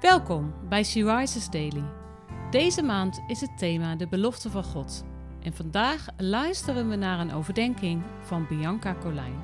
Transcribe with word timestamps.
Welkom 0.00 0.54
bij 0.68 0.84
She 0.84 1.16
Rises 1.16 1.50
Daily. 1.50 1.84
Deze 2.50 2.82
maand 2.82 3.20
is 3.26 3.40
het 3.40 3.58
thema 3.58 3.96
de 3.96 4.08
belofte 4.08 4.50
van 4.50 4.64
God. 4.64 5.04
En 5.42 5.52
vandaag 5.52 6.06
luisteren 6.16 6.88
we 6.88 6.96
naar 6.96 7.20
een 7.20 7.32
overdenking 7.32 8.02
van 8.20 8.46
Bianca 8.46 8.94
Colijn. 8.94 9.42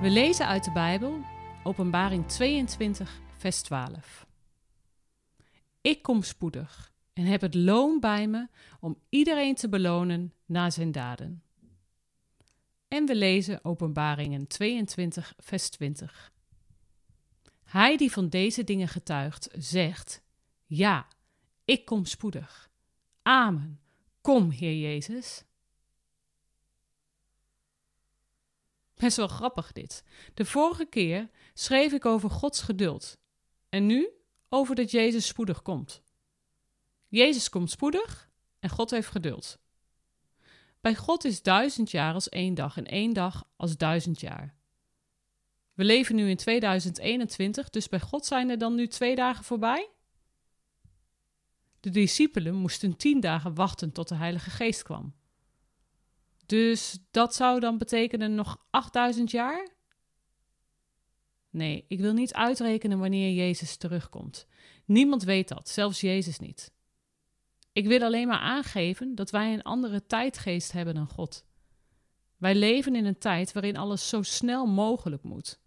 We 0.00 0.10
lezen 0.10 0.46
uit 0.46 0.64
de 0.64 0.72
Bijbel, 0.72 1.20
Openbaring 1.62 2.28
22, 2.28 3.20
vers 3.36 3.62
12. 3.62 4.26
Ik 5.80 6.02
kom 6.02 6.22
spoedig 6.22 6.92
en 7.12 7.24
heb 7.24 7.40
het 7.40 7.54
loon 7.54 8.00
bij 8.00 8.26
me 8.26 8.48
om 8.80 8.98
iedereen 9.08 9.54
te 9.54 9.68
belonen 9.68 10.32
naar 10.46 10.72
zijn 10.72 10.92
daden. 10.92 11.42
En 12.88 13.06
we 13.06 13.14
lezen 13.14 13.64
Openbaringen 13.64 14.46
22, 14.46 15.34
vers 15.38 15.68
20. 15.68 16.32
Hij 17.74 17.96
die 17.96 18.12
van 18.12 18.28
deze 18.28 18.64
dingen 18.64 18.88
getuigt, 18.88 19.48
zegt: 19.52 20.22
Ja, 20.66 21.08
ik 21.64 21.84
kom 21.84 22.04
spoedig. 22.04 22.70
Amen. 23.22 23.80
Kom, 24.20 24.50
Heer 24.50 24.76
Jezus. 24.76 25.44
Best 28.94 29.16
wel 29.16 29.28
grappig 29.28 29.72
dit. 29.72 30.04
De 30.34 30.44
vorige 30.44 30.84
keer 30.84 31.30
schreef 31.54 31.92
ik 31.92 32.04
over 32.04 32.30
Gods 32.30 32.60
geduld. 32.60 33.18
En 33.68 33.86
nu 33.86 34.08
over 34.48 34.74
dat 34.74 34.90
Jezus 34.90 35.26
spoedig 35.26 35.62
komt. 35.62 36.02
Jezus 37.08 37.48
komt 37.48 37.70
spoedig 37.70 38.30
en 38.60 38.70
God 38.70 38.90
heeft 38.90 39.08
geduld. 39.08 39.58
Bij 40.80 40.94
God 40.94 41.24
is 41.24 41.42
duizend 41.42 41.90
jaar 41.90 42.14
als 42.14 42.28
één 42.28 42.54
dag 42.54 42.76
en 42.76 42.86
één 42.86 43.12
dag 43.12 43.48
als 43.56 43.76
duizend 43.76 44.20
jaar. 44.20 44.54
We 45.74 45.84
leven 45.84 46.14
nu 46.14 46.28
in 46.28 46.36
2021, 46.36 47.70
dus 47.70 47.88
bij 47.88 48.00
God 48.00 48.26
zijn 48.26 48.50
er 48.50 48.58
dan 48.58 48.74
nu 48.74 48.86
twee 48.86 49.14
dagen 49.14 49.44
voorbij? 49.44 49.88
De 51.80 51.90
discipelen 51.90 52.54
moesten 52.54 52.96
tien 52.96 53.20
dagen 53.20 53.54
wachten 53.54 53.92
tot 53.92 54.08
de 54.08 54.14
Heilige 54.14 54.50
Geest 54.50 54.82
kwam. 54.82 55.14
Dus 56.46 56.98
dat 57.10 57.34
zou 57.34 57.60
dan 57.60 57.78
betekenen 57.78 58.34
nog 58.34 58.66
8000 58.70 59.30
jaar? 59.30 59.68
Nee, 61.50 61.84
ik 61.88 62.00
wil 62.00 62.12
niet 62.12 62.34
uitrekenen 62.34 62.98
wanneer 62.98 63.32
Jezus 63.32 63.76
terugkomt. 63.76 64.46
Niemand 64.84 65.22
weet 65.22 65.48
dat, 65.48 65.68
zelfs 65.68 66.00
Jezus 66.00 66.38
niet. 66.38 66.72
Ik 67.72 67.86
wil 67.86 68.02
alleen 68.02 68.28
maar 68.28 68.38
aangeven 68.38 69.14
dat 69.14 69.30
wij 69.30 69.52
een 69.52 69.62
andere 69.62 70.06
tijdgeest 70.06 70.72
hebben 70.72 70.94
dan 70.94 71.08
God. 71.08 71.44
Wij 72.36 72.54
leven 72.54 72.94
in 72.94 73.04
een 73.04 73.18
tijd 73.18 73.52
waarin 73.52 73.76
alles 73.76 74.08
zo 74.08 74.22
snel 74.22 74.66
mogelijk 74.66 75.22
moet. 75.22 75.62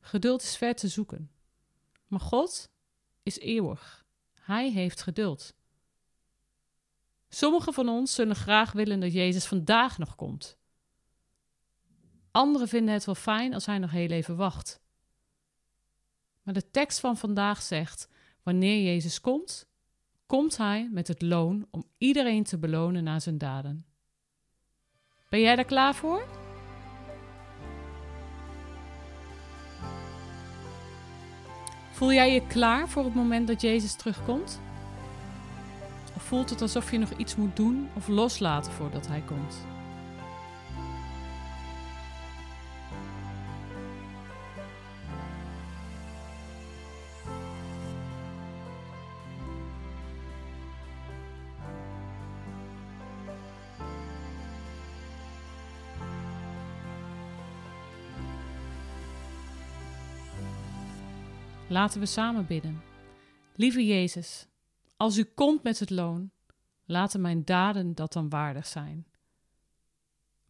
Geduld 0.00 0.42
is 0.42 0.56
ver 0.56 0.74
te 0.74 0.88
zoeken. 0.88 1.30
Maar 2.06 2.20
God 2.20 2.70
is 3.22 3.38
eeuwig. 3.38 4.04
Hij 4.34 4.70
heeft 4.70 5.02
geduld. 5.02 5.54
Sommigen 7.28 7.72
van 7.72 7.88
ons 7.88 8.14
zullen 8.14 8.36
graag 8.36 8.72
willen 8.72 9.00
dat 9.00 9.12
Jezus 9.12 9.46
vandaag 9.46 9.98
nog 9.98 10.14
komt. 10.16 10.58
Anderen 12.30 12.68
vinden 12.68 12.94
het 12.94 13.04
wel 13.04 13.14
fijn 13.14 13.54
als 13.54 13.66
hij 13.66 13.78
nog 13.78 13.90
heel 13.90 14.10
even 14.10 14.36
wacht. 14.36 14.80
Maar 16.42 16.54
de 16.54 16.70
tekst 16.70 17.00
van 17.00 17.16
vandaag 17.16 17.62
zegt: 17.62 18.08
wanneer 18.42 18.82
Jezus 18.82 19.20
komt, 19.20 19.68
komt 20.26 20.56
hij 20.56 20.88
met 20.92 21.08
het 21.08 21.22
loon 21.22 21.66
om 21.70 21.84
iedereen 21.98 22.44
te 22.44 22.58
belonen 22.58 23.04
naar 23.04 23.20
zijn 23.20 23.38
daden. 23.38 23.86
Ben 25.28 25.40
jij 25.40 25.56
daar 25.56 25.64
klaar 25.64 25.94
voor? 25.94 26.39
Voel 32.00 32.12
jij 32.12 32.32
je 32.32 32.46
klaar 32.46 32.88
voor 32.88 33.04
het 33.04 33.14
moment 33.14 33.46
dat 33.46 33.60
Jezus 33.60 33.94
terugkomt? 33.94 34.60
Of 36.16 36.22
voelt 36.22 36.50
het 36.50 36.62
alsof 36.62 36.90
je 36.90 36.98
nog 36.98 37.10
iets 37.16 37.36
moet 37.36 37.56
doen 37.56 37.88
of 37.94 38.08
loslaten 38.08 38.72
voordat 38.72 39.06
Hij 39.06 39.22
komt? 39.26 39.66
Laten 61.70 62.00
we 62.00 62.06
samen 62.06 62.46
bidden. 62.46 62.82
Lieve 63.54 63.86
Jezus, 63.86 64.46
als 64.96 65.16
u 65.16 65.24
komt 65.24 65.62
met 65.62 65.78
het 65.78 65.90
loon, 65.90 66.30
laten 66.84 67.20
mijn 67.20 67.44
daden 67.44 67.94
dat 67.94 68.12
dan 68.12 68.28
waardig 68.28 68.66
zijn. 68.66 69.06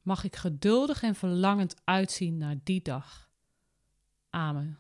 Mag 0.02 0.24
ik 0.24 0.36
geduldig 0.36 1.02
en 1.02 1.14
verlangend 1.14 1.74
uitzien 1.84 2.38
naar 2.38 2.56
die 2.64 2.82
dag. 2.82 3.28
Amen. 4.30 4.78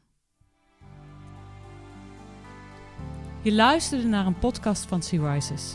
Je 3.42 3.52
luisterde 3.52 4.06
naar 4.06 4.26
een 4.26 4.38
podcast 4.38 4.86
van 4.86 5.02
Sea 5.02 5.32
Rises. 5.32 5.74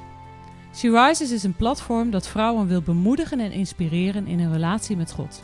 Sea 0.72 1.06
Rises 1.08 1.32
is 1.32 1.44
een 1.44 1.56
platform 1.56 2.12
dat 2.12 2.28
vrouwen 2.28 2.68
wil 2.68 2.82
bemoedigen 2.82 3.40
en 3.40 3.52
inspireren 3.52 4.28
in 4.28 4.40
hun 4.40 4.52
relatie 4.52 4.98
met 4.98 5.12
God. 5.12 5.44